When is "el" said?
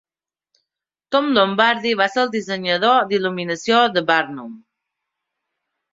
2.23-2.33